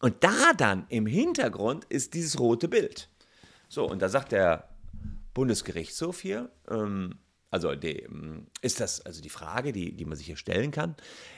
Und 0.00 0.22
da 0.22 0.52
dann 0.56 0.86
im 0.88 1.06
Hintergrund 1.06 1.84
ist 1.86 2.14
dieses 2.14 2.38
rote 2.38 2.68
Bild. 2.68 3.08
So, 3.68 3.88
und 3.88 4.02
da 4.02 4.08
sagt 4.08 4.32
der 4.32 4.68
Bundesgerichtshof 5.32 6.20
hier, 6.20 6.50
ähm, 6.68 7.18
also 7.54 7.72
die, 7.76 8.00
ähm, 8.00 8.48
ist 8.62 8.80
das, 8.80 9.00
also 9.06 9.22
die 9.22 9.28
Frage, 9.28 9.72
die, 9.72 9.92
die 9.92 10.04
man 10.04 10.18
sich 10.18 10.26
hier 10.26 10.36
stellen 10.36 10.72
kann, 10.72 10.96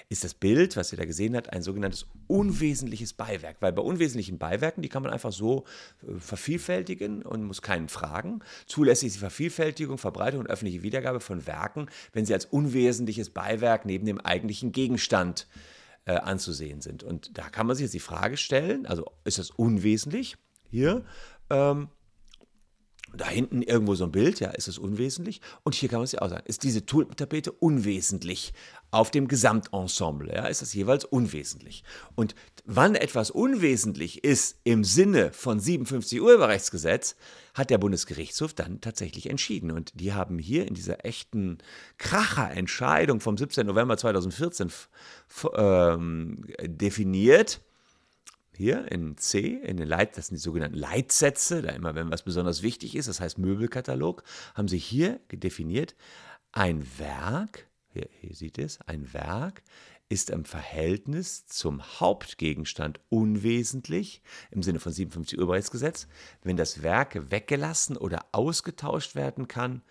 ist 0.08 0.24
das 0.24 0.32
Bild, 0.32 0.74
was 0.74 0.90
ihr 0.90 0.96
da 0.96 1.04
gesehen 1.04 1.36
habt, 1.36 1.52
ein 1.52 1.60
sogenanntes 1.60 2.06
unwesentliches 2.26 3.12
Beiwerk? 3.12 3.56
Weil 3.60 3.74
bei 3.74 3.82
unwesentlichen 3.82 4.38
Beiwerken, 4.38 4.80
die 4.80 4.88
kann 4.88 5.02
man 5.02 5.12
einfach 5.12 5.30
so 5.30 5.64
äh, 6.02 6.18
vervielfältigen 6.18 7.22
und 7.22 7.44
muss 7.44 7.60
keinen 7.60 7.90
fragen. 7.90 8.40
Zulässig 8.64 9.08
ist 9.08 9.16
die 9.16 9.20
Vervielfältigung, 9.20 9.98
Verbreitung 9.98 10.40
und 10.40 10.46
öffentliche 10.46 10.82
Wiedergabe 10.82 11.20
von 11.20 11.46
Werken, 11.46 11.90
wenn 12.14 12.24
sie 12.24 12.32
als 12.32 12.46
unwesentliches 12.46 13.28
Beiwerk 13.28 13.84
neben 13.84 14.06
dem 14.06 14.18
eigentlichen 14.18 14.72
Gegenstand 14.72 15.46
äh, 16.06 16.12
anzusehen 16.12 16.80
sind. 16.80 17.02
Und 17.02 17.36
da 17.36 17.50
kann 17.50 17.66
man 17.66 17.76
sich 17.76 17.84
jetzt 17.84 17.94
die 17.94 18.00
Frage 18.00 18.38
stellen, 18.38 18.86
also 18.86 19.04
ist 19.24 19.36
das 19.36 19.50
unwesentlich 19.50 20.38
hier? 20.70 21.04
Ähm, 21.50 21.88
da 23.16 23.28
hinten 23.28 23.62
irgendwo 23.62 23.94
so 23.94 24.04
ein 24.04 24.12
Bild, 24.12 24.40
ja, 24.40 24.50
ist 24.50 24.68
es 24.68 24.78
unwesentlich. 24.78 25.40
Und 25.62 25.74
hier 25.74 25.88
kann 25.88 25.98
man 25.98 26.04
es 26.04 26.12
ja 26.12 26.22
auch 26.22 26.28
sagen, 26.28 26.44
ist 26.46 26.62
diese 26.62 26.86
Tulpentapete 26.86 27.52
unwesentlich 27.52 28.52
auf 28.90 29.10
dem 29.10 29.28
Gesamtensemble, 29.28 30.32
ja, 30.32 30.46
ist 30.46 30.62
das 30.62 30.72
jeweils 30.74 31.04
unwesentlich. 31.04 31.84
Und 32.14 32.34
wann 32.64 32.94
etwas 32.94 33.30
unwesentlich 33.30 34.24
ist 34.24 34.58
im 34.64 34.84
Sinne 34.84 35.32
von 35.32 35.60
57 35.60 36.20
Urheberrechtsgesetz, 36.20 37.16
hat 37.54 37.70
der 37.70 37.78
Bundesgerichtshof 37.78 38.54
dann 38.54 38.80
tatsächlich 38.80 39.30
entschieden. 39.30 39.70
Und 39.70 39.98
die 39.98 40.12
haben 40.12 40.38
hier 40.38 40.68
in 40.68 40.74
dieser 40.74 41.04
echten 41.04 41.58
Kracherentscheidung 41.98 43.20
vom 43.20 43.36
17. 43.36 43.66
November 43.66 43.96
2014 43.96 44.70
ähm, 45.56 46.44
definiert, 46.62 47.60
hier 48.56 48.90
in 48.90 49.16
C, 49.16 49.60
in 49.62 49.76
den 49.76 49.88
Leit, 49.88 50.16
das 50.16 50.28
sind 50.28 50.36
die 50.36 50.42
sogenannten 50.42 50.78
Leitsätze, 50.78 51.62
da 51.62 51.70
immer, 51.70 51.94
wenn 51.94 52.10
was 52.10 52.22
besonders 52.22 52.62
wichtig 52.62 52.96
ist, 52.96 53.08
das 53.08 53.20
heißt 53.20 53.38
Möbelkatalog, 53.38 54.22
haben 54.54 54.68
sie 54.68 54.78
hier 54.78 55.20
definiert, 55.30 55.94
ein 56.52 56.86
Werk, 56.98 57.66
hier, 57.92 58.08
hier 58.20 58.34
sieht 58.34 58.58
es, 58.58 58.80
ein 58.86 59.12
Werk 59.12 59.62
ist 60.08 60.30
im 60.30 60.44
Verhältnis 60.44 61.46
zum 61.46 61.82
Hauptgegenstand 61.82 63.00
unwesentlich, 63.08 64.22
im 64.50 64.62
Sinne 64.62 64.78
von 64.78 64.92
57 64.92 65.36
Urheberrechtsgesetz, 65.36 66.06
wenn 66.42 66.56
das 66.56 66.82
Werk 66.82 67.30
weggelassen 67.30 67.96
oder 67.96 68.24
ausgetauscht 68.30 69.16
werden 69.16 69.48
kann 69.48 69.82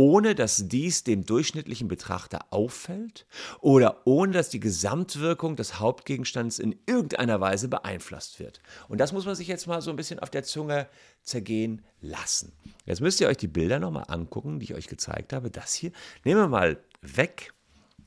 ohne 0.00 0.34
dass 0.34 0.66
dies 0.66 1.04
dem 1.04 1.26
durchschnittlichen 1.26 1.86
Betrachter 1.86 2.46
auffällt 2.48 3.26
oder 3.60 4.00
ohne 4.06 4.32
dass 4.32 4.48
die 4.48 4.58
Gesamtwirkung 4.58 5.56
des 5.56 5.78
Hauptgegenstands 5.78 6.58
in 6.58 6.74
irgendeiner 6.86 7.38
Weise 7.42 7.68
beeinflusst 7.68 8.40
wird. 8.40 8.62
Und 8.88 8.96
das 8.96 9.12
muss 9.12 9.26
man 9.26 9.34
sich 9.34 9.46
jetzt 9.46 9.66
mal 9.66 9.82
so 9.82 9.90
ein 9.90 9.96
bisschen 9.96 10.18
auf 10.18 10.30
der 10.30 10.42
Zunge 10.42 10.88
zergehen 11.22 11.82
lassen. 12.00 12.54
Jetzt 12.86 13.02
müsst 13.02 13.20
ihr 13.20 13.28
euch 13.28 13.36
die 13.36 13.46
Bilder 13.46 13.78
nochmal 13.78 14.06
angucken, 14.08 14.58
die 14.58 14.64
ich 14.64 14.74
euch 14.74 14.86
gezeigt 14.86 15.34
habe. 15.34 15.50
Das 15.50 15.74
hier, 15.74 15.92
nehmen 16.24 16.40
wir 16.40 16.48
mal 16.48 16.78
weg. 17.02 17.52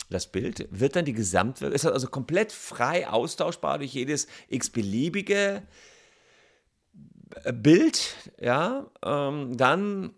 Das 0.10 0.26
Bild 0.26 0.68
wird 0.72 0.96
dann 0.96 1.06
die 1.06 1.14
Gesamtwirkung, 1.14 1.76
ist 1.76 1.86
also 1.86 2.08
komplett 2.08 2.52
frei 2.52 3.08
austauschbar 3.08 3.78
durch 3.78 3.94
jedes 3.94 4.26
x-beliebige 4.50 5.62
Bild, 7.52 8.16
ja, 8.40 8.88
ähm, 9.04 9.56
dann 9.58 10.16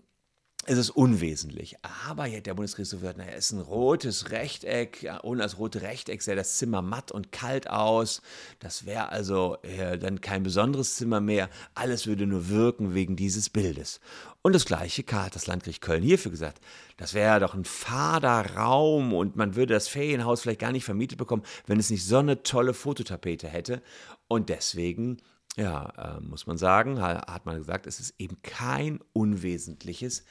es 0.68 0.78
ist 0.78 0.90
unwesentlich. 0.90 1.76
Aber 2.08 2.26
jetzt 2.26 2.48
der 2.48 2.56
Bundesgerichtshof 2.56 3.02
wird, 3.02 3.18
naja, 3.18 3.32
es 3.32 3.46
ist 3.46 3.52
ein 3.54 3.62
rotes 3.62 4.32
Rechteck. 4.32 5.04
Ja, 5.04 5.18
und 5.18 5.40
als 5.40 5.60
rote 5.60 5.82
Rechteck 5.82 6.22
sähe 6.22 6.36
das 6.36 6.58
Zimmer 6.58 6.82
matt 6.82 7.12
und 7.12 7.32
kalt 7.32 7.70
aus. 7.70 8.22
Das 8.60 8.86
wäre 8.86 9.10
also 9.10 9.58
äh, 9.62 9.98
dann 9.98 10.22
kein 10.22 10.44
besonderes 10.44 10.96
Zimmer 10.96 11.22
mehr. 11.22 11.50
Alles 11.76 12.08
würde 12.08 12.26
nur 12.26 12.50
wirken 12.50 12.94
wegen 12.96 13.16
dieses 13.16 13.50
Bildes. 13.50 14.00
Und 14.42 14.54
das 14.54 14.66
gleiche 14.66 15.04
hat 15.12 15.36
das 15.36 15.48
Landgericht 15.48 15.82
Köln 15.82 16.04
hierfür 16.04 16.32
gesagt. 16.32 16.60
Das 16.98 17.14
wäre 17.14 17.40
doch 17.40 17.54
ein 17.54 17.66
fader 17.66 18.56
Raum 18.56 19.14
und 19.14 19.36
man 19.36 19.56
würde 19.56 19.74
das 19.74 19.88
Ferienhaus 19.88 20.42
vielleicht 20.42 20.62
gar 20.62 20.72
nicht 20.72 20.86
vermietet 20.86 21.18
bekommen, 21.18 21.44
wenn 21.68 21.80
es 21.80 21.90
nicht 21.90 22.06
so 22.06 22.18
eine 22.18 22.44
tolle 22.44 22.74
Fototapete 22.74 23.48
hätte. 23.48 23.82
Und 24.28 24.50
deswegen 24.50 25.18
ja, 25.58 26.18
äh, 26.18 26.22
muss 26.22 26.48
man 26.48 26.58
sagen, 26.58 27.02
hat 27.02 27.46
man 27.46 27.58
gesagt, 27.58 27.88
es 27.88 28.00
ist 28.00 28.16
eben 28.20 28.42
kein 28.42 29.00
unwesentliches 29.14 30.26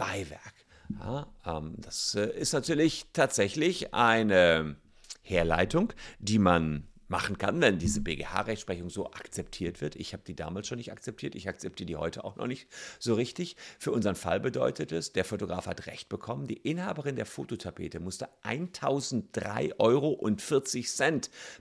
Beiwerk. 0.00 0.54
Ja, 0.98 1.26
ähm, 1.46 1.74
das 1.78 2.14
äh, 2.14 2.26
ist 2.26 2.52
natürlich 2.52 3.06
tatsächlich 3.12 3.94
eine 3.94 4.76
Herleitung, 5.22 5.92
die 6.18 6.38
man 6.38 6.88
machen 7.10 7.38
kann, 7.38 7.60
wenn 7.60 7.78
diese 7.78 8.00
BGH-Rechtsprechung 8.00 8.88
so 8.88 9.06
akzeptiert 9.10 9.80
wird. 9.80 9.96
Ich 9.96 10.12
habe 10.12 10.22
die 10.24 10.36
damals 10.36 10.68
schon 10.68 10.78
nicht 10.78 10.92
akzeptiert, 10.92 11.34
ich 11.34 11.48
akzeptiere 11.48 11.86
die 11.86 11.96
heute 11.96 12.24
auch 12.24 12.36
noch 12.36 12.46
nicht 12.46 12.68
so 12.98 13.14
richtig. 13.14 13.56
Für 13.78 13.90
unseren 13.90 14.14
Fall 14.14 14.38
bedeutet 14.40 14.92
es, 14.92 15.12
der 15.12 15.24
Fotograf 15.24 15.66
hat 15.66 15.86
Recht 15.86 16.08
bekommen. 16.08 16.46
Die 16.46 16.56
Inhaberin 16.56 17.16
der 17.16 17.26
Fototapete 17.26 17.98
musste 17.98 18.28
1003,40 18.44 19.74
Euro 19.78 20.20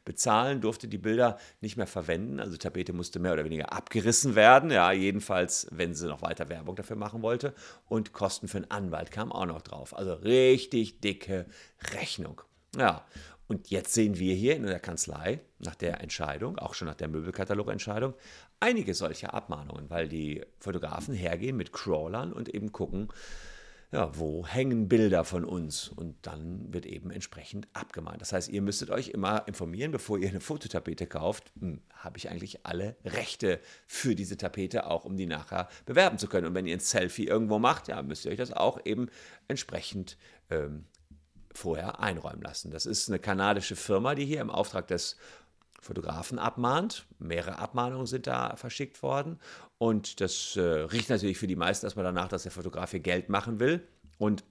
bezahlen, 0.05 0.61
durfte 0.61 0.87
die 0.87 0.97
Bilder 0.99 1.39
nicht 1.61 1.77
mehr 1.77 1.87
verwenden. 1.87 2.39
Also 2.39 2.53
die 2.53 2.59
Tapete 2.59 2.93
musste 2.93 3.19
mehr 3.19 3.33
oder 3.33 3.45
weniger 3.45 3.73
abgerissen 3.73 4.35
werden. 4.35 4.69
Ja, 4.69 4.91
jedenfalls, 4.91 5.67
wenn 5.71 5.95
sie 5.95 6.07
noch 6.07 6.21
weiter 6.21 6.49
Werbung 6.49 6.75
dafür 6.75 6.95
machen 6.95 7.23
wollte. 7.23 7.55
Und 7.87 8.13
Kosten 8.13 8.47
für 8.47 8.57
einen 8.57 8.71
Anwalt 8.71 9.09
kamen 9.09 9.31
auch 9.31 9.47
noch 9.47 9.61
drauf. 9.61 9.97
Also 9.97 10.13
richtig 10.13 10.99
dicke 10.99 11.47
Rechnung. 11.93 12.41
Ja, 12.77 13.03
und 13.49 13.71
jetzt 13.71 13.95
sehen 13.95 14.19
wir 14.19 14.35
hier 14.35 14.55
in 14.55 14.63
der 14.63 14.79
Kanzlei 14.79 15.41
nach 15.57 15.73
der 15.73 16.01
Entscheidung, 16.01 16.59
auch 16.59 16.75
schon 16.75 16.87
nach 16.87 16.95
der 16.95 17.07
Möbelkatalogentscheidung, 17.07 18.13
einige 18.59 18.93
solcher 18.93 19.33
Abmahnungen, 19.33 19.89
weil 19.89 20.07
die 20.07 20.45
Fotografen 20.59 21.15
hergehen 21.15 21.57
mit 21.57 21.73
Crawlern 21.73 22.31
und 22.31 22.47
eben 22.47 22.71
gucken, 22.71 23.07
ja, 23.91 24.15
wo 24.15 24.45
hängen 24.45 24.87
Bilder 24.87 25.23
von 25.23 25.45
uns 25.45 25.89
und 25.89 26.15
dann 26.21 26.71
wird 26.71 26.85
eben 26.85 27.09
entsprechend 27.09 27.67
abgemahnt. 27.73 28.21
Das 28.21 28.33
heißt, 28.33 28.49
ihr 28.49 28.61
müsstet 28.61 28.91
euch 28.91 29.07
immer 29.09 29.47
informieren, 29.47 29.91
bevor 29.91 30.19
ihr 30.19 30.29
eine 30.29 30.41
Fototapete 30.41 31.07
kauft, 31.07 31.51
hm, 31.59 31.81
habe 31.95 32.19
ich 32.19 32.29
eigentlich 32.29 32.67
alle 32.67 32.97
Rechte 33.03 33.59
für 33.87 34.13
diese 34.13 34.37
Tapete, 34.37 34.85
auch 34.85 35.05
um 35.05 35.17
die 35.17 35.25
nachher 35.25 35.69
bewerben 35.87 36.19
zu 36.19 36.27
können. 36.27 36.45
Und 36.45 36.53
wenn 36.53 36.67
ihr 36.67 36.77
ein 36.77 36.81
Selfie 36.81 37.25
irgendwo 37.25 37.57
macht, 37.57 37.87
ja, 37.87 37.99
müsst 38.03 38.25
ihr 38.25 38.31
euch 38.31 38.37
das 38.37 38.53
auch 38.53 38.79
eben 38.85 39.09
entsprechend 39.47 40.17
ähm, 40.51 40.85
vorher 41.53 41.99
einräumen 41.99 42.41
lassen. 42.41 42.71
Das 42.71 42.85
ist 42.85 43.09
eine 43.09 43.19
kanadische 43.19 43.75
Firma, 43.75 44.15
die 44.15 44.25
hier 44.25 44.41
im 44.41 44.49
Auftrag 44.49 44.87
des 44.87 45.17
Fotografen 45.81 46.39
abmahnt. 46.39 47.05
Mehrere 47.19 47.59
Abmahnungen 47.59 48.05
sind 48.05 48.27
da 48.27 48.55
verschickt 48.55 49.01
worden. 49.01 49.39
Und 49.77 50.19
das 50.21 50.55
äh, 50.57 50.61
riecht 50.61 51.09
natürlich 51.09 51.37
für 51.37 51.47
die 51.47 51.55
meisten 51.55 51.85
erstmal 51.85 52.05
danach, 52.05 52.27
dass 52.27 52.43
der 52.43 52.51
Fotograf 52.51 52.91
hier 52.91 52.99
Geld 52.99 53.29
machen 53.29 53.59
will. 53.59 53.87
Und 54.17 54.43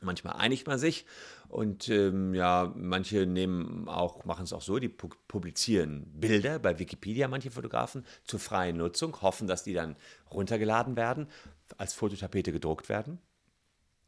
manchmal 0.00 0.36
einigt 0.36 0.66
man 0.66 0.78
sich. 0.78 1.06
Und 1.48 1.88
ähm, 1.88 2.34
ja, 2.34 2.72
manche 2.74 3.26
nehmen 3.26 3.88
auch, 3.88 4.24
machen 4.24 4.44
es 4.44 4.52
auch 4.52 4.62
so, 4.62 4.78
die 4.78 4.88
pu 4.88 5.08
publizieren 5.28 6.06
Bilder 6.14 6.58
bei 6.58 6.78
Wikipedia, 6.78 7.28
manche 7.28 7.50
Fotografen, 7.50 8.04
zur 8.24 8.40
freien 8.40 8.78
Nutzung, 8.78 9.20
hoffen, 9.22 9.46
dass 9.46 9.62
die 9.62 9.74
dann 9.74 9.96
runtergeladen 10.30 10.96
werden, 10.96 11.28
als 11.76 11.94
Fototapete 11.94 12.52
gedruckt 12.52 12.88
werden. 12.88 13.20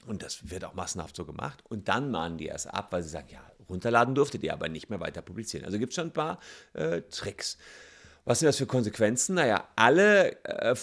Und 0.07 0.23
das 0.23 0.51
wird 0.51 0.65
auch 0.65 0.75
massenhaft 0.75 1.17
so 1.17 1.25
gemacht. 1.25 1.63
Und 1.69 1.89
dann 1.89 2.11
mahnen 2.11 2.39
die 2.39 2.47
erst 2.47 2.73
ab, 2.73 2.93
weil 2.93 3.03
sie 3.03 3.11
sagen, 3.11 3.29
ja, 3.31 3.41
runterladen 3.69 4.15
durftet 4.15 4.43
ihr 4.43 4.53
aber 4.53 4.69
nicht 4.69 4.91
mehr 4.91 5.01
weiter 5.01 5.23
publizieren. 5.23 5.65
Also 5.65 5.79
gibt 5.79 5.91
es 5.91 5.97
schon 5.97 6.09
ein 6.09 6.13
paar 6.13 6.39
äh, 6.73 7.03
Tricks. 7.03 7.59
Was 8.29 8.41
sind 8.41 8.47
das 8.47 8.59
für 8.59 8.67
Konsequenzen? 8.67 9.37
Naja, 9.37 9.67
alle 9.75 10.45
äh, 10.45 10.75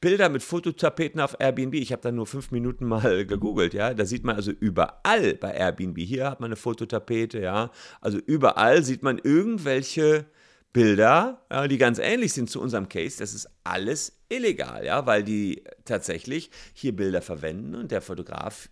Bilder 0.00 0.28
mit 0.28 0.42
Fototapeten 0.42 1.20
auf 1.20 1.36
Airbnb, 1.38 1.74
ich 1.74 1.92
habe 1.92 2.02
da 2.02 2.10
nur 2.10 2.26
fünf 2.26 2.50
Minuten 2.50 2.86
mal 2.86 3.24
gegoogelt, 3.26 3.72
ja, 3.72 3.94
da 3.94 4.04
sieht 4.04 4.24
man 4.24 4.34
also 4.34 4.50
überall 4.50 5.34
bei 5.34 5.52
Airbnb, 5.52 5.96
hier 5.98 6.28
hat 6.28 6.40
man 6.40 6.48
eine 6.48 6.56
Fototapete, 6.56 7.40
ja, 7.40 7.70
also 8.00 8.18
überall 8.18 8.82
sieht 8.82 9.04
man 9.04 9.18
irgendwelche 9.18 10.26
Bilder, 10.72 11.44
ja, 11.50 11.66
die 11.66 11.78
ganz 11.78 11.98
ähnlich 11.98 12.32
sind 12.32 12.50
zu 12.50 12.60
unserem 12.60 12.88
Case, 12.88 13.18
das 13.18 13.34
ist 13.34 13.48
alles 13.64 14.20
illegal, 14.28 14.84
ja, 14.84 15.06
weil 15.06 15.24
die 15.24 15.64
tatsächlich 15.84 16.50
hier 16.74 16.94
Bilder 16.94 17.22
verwenden 17.22 17.74
und 17.74 17.90
der 17.90 18.02
Fotograf 18.02 18.68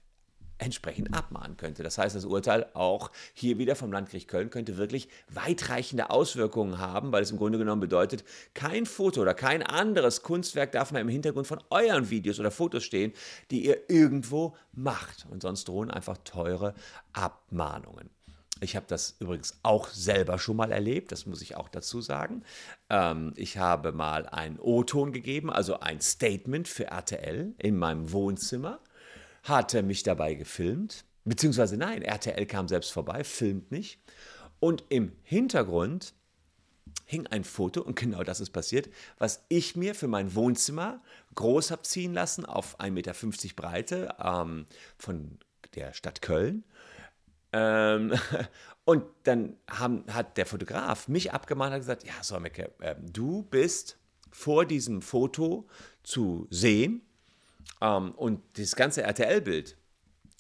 entsprechend 0.59 1.15
abmahnen 1.15 1.57
könnte. 1.57 1.83
Das 1.83 1.99
heißt, 1.99 2.17
das 2.17 2.25
Urteil 2.25 2.67
auch 2.75 3.11
hier 3.35 3.59
wieder 3.59 3.77
vom 3.77 3.93
Landgericht 3.93 4.29
Köln 4.29 4.51
könnte 4.51 4.77
wirklich 4.77 5.09
weitreichende 5.29 6.11
Auswirkungen 6.11 6.79
haben, 6.79 7.13
weil 7.13 7.23
es 7.23 7.31
im 7.31 7.37
Grunde 7.37 7.59
genommen 7.59 7.81
bedeutet, 7.81 8.25
kein 8.55 8.87
Foto 8.87 9.23
oder 9.23 9.35
kein 9.35 9.63
anderes 9.63 10.23
Kunstwerk 10.23 10.73
darf 10.73 10.93
mehr 10.93 11.03
im 11.03 11.09
Hintergrund 11.09 11.47
von 11.47 11.63
euren 11.71 12.11
Videos 12.11 12.41
oder 12.41 12.51
Fotos 12.51 12.85
stehen, 12.85 13.13
die 13.51 13.65
ihr 13.67 13.91
irgendwo 13.91 14.57
macht. 14.73 15.27
Und 15.31 15.43
sonst 15.43 15.69
drohen 15.69 15.91
einfach 15.91 16.17
teure 16.25 16.75
Abmahnungen. 17.13 18.16
Ich 18.61 18.75
habe 18.75 18.87
das 18.89 19.17
übrigens 19.19 19.59
auch 19.63 19.89
selber 19.89 20.39
schon 20.39 20.57
mal 20.57 20.73
erlebt, 20.73 21.13
das 21.13 21.27
muss 21.27 21.43
ich 21.43 21.57
auch 21.57 21.69
dazu 21.69 22.01
sagen. 22.01 22.43
Ähm, 22.89 23.35
ich 23.37 23.59
habe 23.59 23.93
mal 23.93 24.27
einen 24.27 24.59
O-Ton 24.59 25.13
gegeben, 25.13 25.51
also 25.51 25.81
ein 25.81 26.01
Statement 26.01 26.67
für 26.67 26.87
RTL 26.87 27.55
in 27.59 27.77
meinem 27.77 28.13
Wohnzimmer, 28.13 28.81
hatte 29.43 29.83
mich 29.83 30.03
dabei 30.03 30.35
gefilmt, 30.35 31.05
beziehungsweise 31.25 31.77
nein, 31.77 32.01
RTL 32.01 32.47
kam 32.47 32.67
selbst 32.67 32.93
vorbei, 32.93 33.25
filmt 33.25 33.71
nicht. 33.71 34.01
Und 34.59 34.85
im 34.89 35.13
Hintergrund 35.23 36.15
hing 37.05 37.27
ein 37.27 37.45
Foto, 37.45 37.83
und 37.83 37.97
genau 37.97 38.25
das 38.25 38.41
ist 38.41 38.51
passiert, 38.51 38.89
was 39.19 39.45
ich 39.49 39.77
mir 39.77 39.95
für 39.95 40.09
mein 40.09 40.35
Wohnzimmer 40.35 41.03
groß 41.35 41.71
habe 41.71 41.83
ziehen 41.83 42.15
lassen 42.15 42.47
auf 42.47 42.81
1,50 42.81 42.91
Meter 42.91 43.15
Breite 43.55 44.15
ähm, 44.19 44.67
von 44.97 45.39
der 45.75 45.93
Stadt 45.93 46.23
Köln. 46.23 46.65
Ähm, 47.57 48.13
und 48.85 49.05
dann 49.25 49.57
haben, 49.71 50.05
hat 50.13 50.37
der 50.37 50.47
Fotograf 50.47 51.09
mich 51.09 51.33
abgemahnt 51.33 51.73
und 51.73 51.81
gesagt, 51.81 52.05
ja, 52.05 52.13
Solmecke, 52.23 52.71
äh, 52.81 52.95
du 53.01 53.43
bist 53.45 53.99
vor 54.31 54.67
diesem 54.67 55.01
Foto 55.01 55.67
zu 56.03 56.47
sehen 56.51 57.01
ähm, 57.81 58.13
und 58.13 58.43
das 58.59 58.77
ganze 58.77 59.03
RTL-Bild 59.03 59.79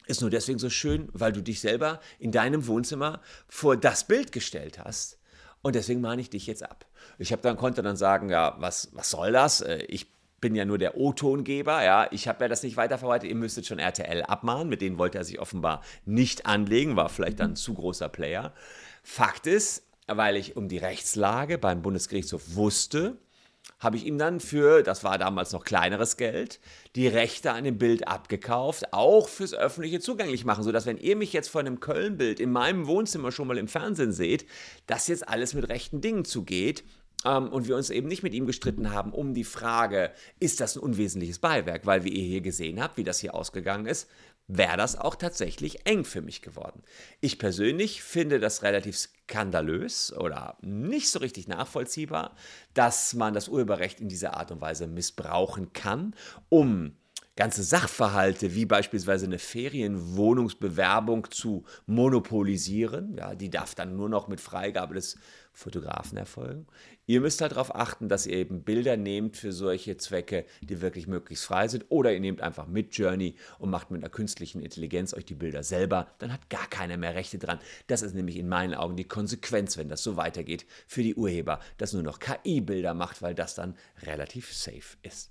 ist 0.06 0.20
nur 0.20 0.30
deswegen 0.30 0.58
so 0.58 0.70
schön, 0.70 1.08
weil 1.12 1.32
du 1.32 1.42
dich 1.42 1.60
selber 1.60 2.00
in 2.18 2.30
deinem 2.30 2.66
Wohnzimmer 2.66 3.20
vor 3.48 3.76
das 3.76 4.06
Bild 4.06 4.30
gestellt 4.30 4.78
hast. 4.78 5.18
Und 5.62 5.74
deswegen 5.74 6.00
mahne 6.00 6.20
ich 6.20 6.30
dich 6.30 6.46
jetzt 6.46 6.62
ab. 6.62 6.86
Ich 7.18 7.32
habe 7.32 7.42
dann 7.42 7.56
konnte 7.56 7.82
dann 7.82 7.96
sagen, 7.96 8.30
ja, 8.30 8.54
was, 8.58 8.90
was 8.92 9.10
soll 9.10 9.32
das? 9.32 9.62
Äh, 9.62 9.78
ich 9.88 10.15
bin 10.40 10.54
ja 10.54 10.64
nur 10.64 10.78
der 10.78 10.96
O-Tongeber, 10.96 11.82
ja, 11.82 12.08
ich 12.10 12.28
habe 12.28 12.44
ja 12.44 12.48
das 12.48 12.62
nicht 12.62 12.76
weiterverarbeitet, 12.76 13.28
ihr 13.30 13.36
müsstet 13.36 13.66
schon 13.66 13.78
RTL 13.78 14.22
abmahnen, 14.22 14.68
mit 14.68 14.82
denen 14.82 14.98
wollte 14.98 15.18
er 15.18 15.24
sich 15.24 15.40
offenbar 15.40 15.82
nicht 16.04 16.46
anlegen, 16.46 16.96
war 16.96 17.08
vielleicht 17.08 17.40
dann 17.40 17.52
ein 17.52 17.56
zu 17.56 17.74
großer 17.74 18.08
Player. 18.08 18.52
Fakt 19.02 19.46
ist, 19.46 19.86
weil 20.06 20.36
ich 20.36 20.56
um 20.56 20.68
die 20.68 20.78
Rechtslage 20.78 21.58
beim 21.58 21.82
Bundesgerichtshof 21.82 22.54
wusste, 22.54 23.16
habe 23.78 23.96
ich 23.96 24.06
ihm 24.06 24.16
dann 24.16 24.40
für, 24.40 24.82
das 24.82 25.04
war 25.04 25.18
damals 25.18 25.52
noch 25.52 25.64
kleineres 25.64 26.16
Geld, 26.16 26.60
die 26.94 27.08
Rechte 27.08 27.52
an 27.52 27.64
dem 27.64 27.78
Bild 27.78 28.08
abgekauft, 28.08 28.92
auch 28.92 29.28
fürs 29.28 29.54
öffentliche 29.54 30.00
zugänglich 30.00 30.44
machen, 30.44 30.64
sodass 30.64 30.86
wenn 30.86 30.98
ihr 30.98 31.16
mich 31.16 31.32
jetzt 31.32 31.48
vor 31.48 31.60
einem 31.60 31.80
Köln-Bild 31.80 32.40
in 32.40 32.52
meinem 32.52 32.86
Wohnzimmer 32.86 33.32
schon 33.32 33.48
mal 33.48 33.58
im 33.58 33.68
Fernsehen 33.68 34.12
seht, 34.12 34.46
das 34.86 35.08
jetzt 35.08 35.28
alles 35.28 35.54
mit 35.54 35.68
rechten 35.68 36.00
Dingen 36.00 36.24
zugeht 36.24 36.84
ähm, 37.26 37.48
und 37.48 37.66
wir 37.66 37.76
uns 37.76 37.90
eben 37.90 38.08
nicht 38.08 38.22
mit 38.22 38.34
ihm 38.34 38.46
gestritten 38.46 38.92
haben 38.92 39.12
um 39.12 39.34
die 39.34 39.44
Frage, 39.44 40.12
ist 40.38 40.60
das 40.60 40.76
ein 40.76 40.82
unwesentliches 40.82 41.40
Beiwerk, 41.40 41.84
weil 41.84 42.04
wie 42.04 42.10
ihr 42.10 42.24
hier 42.24 42.40
gesehen 42.40 42.80
habt, 42.80 42.96
wie 42.96 43.04
das 43.04 43.18
hier 43.18 43.34
ausgegangen 43.34 43.86
ist, 43.86 44.08
wäre 44.48 44.76
das 44.76 44.96
auch 44.96 45.16
tatsächlich 45.16 45.86
eng 45.86 46.04
für 46.04 46.22
mich 46.22 46.40
geworden. 46.40 46.82
Ich 47.20 47.38
persönlich 47.38 48.02
finde 48.02 48.38
das 48.38 48.62
relativ 48.62 48.96
skandalös 48.96 50.12
oder 50.12 50.56
nicht 50.60 51.10
so 51.10 51.18
richtig 51.18 51.48
nachvollziehbar, 51.48 52.36
dass 52.72 53.14
man 53.14 53.34
das 53.34 53.48
Urheberrecht 53.48 54.00
in 54.00 54.08
dieser 54.08 54.34
Art 54.36 54.52
und 54.52 54.60
Weise 54.60 54.86
missbrauchen 54.86 55.72
kann, 55.72 56.14
um 56.48 56.96
ganze 57.36 57.62
Sachverhalte 57.62 58.54
wie 58.54 58.64
beispielsweise 58.64 59.26
eine 59.26 59.38
Ferienwohnungsbewerbung 59.38 61.30
zu 61.30 61.64
monopolisieren. 61.86 63.16
Ja, 63.16 63.34
die 63.34 63.50
darf 63.50 63.74
dann 63.74 63.94
nur 63.94 64.08
noch 64.08 64.26
mit 64.26 64.40
Freigabe 64.40 64.94
des 64.94 65.18
Fotografen 65.52 66.18
erfolgen. 66.18 66.66
Ihr 67.06 67.20
müsst 67.20 67.40
halt 67.40 67.52
darauf 67.52 67.74
achten, 67.74 68.08
dass 68.08 68.26
ihr 68.26 68.36
eben 68.36 68.62
Bilder 68.62 68.96
nehmt 68.96 69.36
für 69.36 69.52
solche 69.52 69.96
Zwecke, 69.96 70.44
die 70.60 70.80
wirklich 70.80 71.06
möglichst 71.06 71.44
frei 71.44 71.68
sind. 71.68 71.86
Oder 71.88 72.12
ihr 72.12 72.20
nehmt 72.20 72.40
einfach 72.40 72.66
mit 72.66 72.96
Journey 72.96 73.36
und 73.58 73.70
macht 73.70 73.90
mit 73.90 74.02
einer 74.02 74.10
künstlichen 74.10 74.60
Intelligenz 74.60 75.14
euch 75.14 75.24
die 75.24 75.34
Bilder 75.34 75.62
selber. 75.62 76.08
Dann 76.18 76.32
hat 76.32 76.50
gar 76.50 76.66
keiner 76.68 76.96
mehr 76.96 77.14
Rechte 77.14 77.38
dran. 77.38 77.60
Das 77.86 78.02
ist 78.02 78.14
nämlich 78.14 78.36
in 78.36 78.48
meinen 78.48 78.74
Augen 78.74 78.96
die 78.96 79.04
Konsequenz, 79.04 79.78
wenn 79.78 79.88
das 79.88 80.02
so 80.02 80.16
weitergeht 80.16 80.66
für 80.86 81.02
die 81.02 81.14
Urheber, 81.14 81.60
dass 81.78 81.92
nur 81.92 82.02
noch 82.02 82.18
KI-Bilder 82.18 82.92
macht, 82.92 83.22
weil 83.22 83.34
das 83.34 83.54
dann 83.54 83.76
relativ 84.02 84.52
safe 84.52 84.96
ist. 85.02 85.30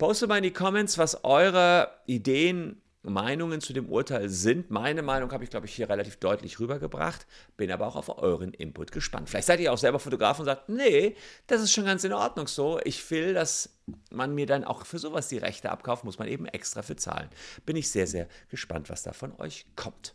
Postet 0.00 0.30
mal 0.30 0.38
in 0.38 0.44
die 0.44 0.50
Comments, 0.50 0.96
was 0.96 1.24
eure 1.24 1.90
Ideen, 2.06 2.80
Meinungen 3.02 3.60
zu 3.60 3.74
dem 3.74 3.90
Urteil 3.90 4.30
sind. 4.30 4.70
Meine 4.70 5.02
Meinung 5.02 5.30
habe 5.30 5.44
ich, 5.44 5.50
glaube 5.50 5.66
ich, 5.66 5.74
hier 5.74 5.90
relativ 5.90 6.16
deutlich 6.16 6.58
rübergebracht. 6.58 7.26
Bin 7.58 7.70
aber 7.70 7.86
auch 7.86 7.96
auf 7.96 8.08
euren 8.18 8.54
Input 8.54 8.92
gespannt. 8.92 9.28
Vielleicht 9.28 9.46
seid 9.48 9.60
ihr 9.60 9.70
auch 9.70 9.76
selber 9.76 9.98
Fotograf 9.98 10.38
und 10.38 10.46
sagt, 10.46 10.70
nee, 10.70 11.16
das 11.48 11.60
ist 11.60 11.74
schon 11.74 11.84
ganz 11.84 12.02
in 12.02 12.14
Ordnung 12.14 12.46
so. 12.46 12.80
Ich 12.84 13.10
will, 13.10 13.34
dass 13.34 13.76
man 14.10 14.34
mir 14.34 14.46
dann 14.46 14.64
auch 14.64 14.86
für 14.86 14.98
sowas 14.98 15.28
die 15.28 15.36
Rechte 15.36 15.70
abkauft, 15.70 16.04
muss 16.04 16.18
man 16.18 16.28
eben 16.28 16.46
extra 16.46 16.80
für 16.80 16.96
zahlen. 16.96 17.28
Bin 17.66 17.76
ich 17.76 17.90
sehr, 17.90 18.06
sehr 18.06 18.26
gespannt, 18.48 18.88
was 18.88 19.02
da 19.02 19.12
von 19.12 19.38
euch 19.38 19.66
kommt. 19.76 20.14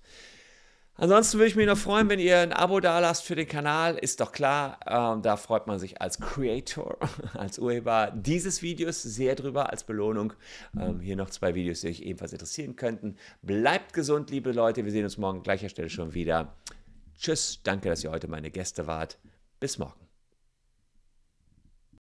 Ansonsten 0.98 1.38
würde 1.38 1.48
ich 1.48 1.56
mich 1.58 1.68
noch 1.68 1.78
freuen, 1.78 2.10
wenn 2.10 2.20
ihr 2.20 2.40
ein 2.40 2.54
Abo 2.54 2.80
da 2.80 3.00
lasst 3.00 3.24
für 3.24 3.36
den 3.36 3.48
Kanal. 3.48 3.98
Ist 3.98 4.22
doch 4.22 4.32
klar, 4.32 4.80
äh, 4.86 5.22
da 5.22 5.36
freut 5.36 5.68
man 5.68 5.78
sich 5.78 6.02
als 6.02 6.20
Creator, 6.20 6.98
als 7.34 7.60
Urheber 7.60 8.14
dieses 8.16 8.62
Videos 8.62 9.02
sehr 9.02 9.36
drüber 9.36 9.70
als 9.70 9.84
Belohnung. 9.84 10.34
Ähm, 10.80 11.02
hier 11.02 11.18
noch 11.18 11.30
zwei 11.30 11.54
Videos, 11.54 11.82
die 11.82 11.90
euch 11.90 12.00
ebenfalls 12.00 12.32
interessieren 12.32 12.78
könnten. 12.78 13.18
Bleibt 13.42 13.92
gesund, 13.92 14.30
liebe 14.30 14.54
Leute. 14.54 14.86
Wir 14.86 14.92
sehen 14.92 15.04
uns 15.04 15.18
morgen 15.18 15.44
gleicher 15.44 15.68
Stelle 15.68 15.90
schon 15.90 16.14
wieder. 16.14 16.54
Tschüss, 17.20 17.60
danke, 17.64 17.90
dass 17.90 18.04
ihr 18.04 18.12
heute 18.12 18.30
meine 18.30 18.50
Gäste 18.50 18.88
wart. 18.88 19.18
Bis 19.60 19.78
morgen. 19.78 20.05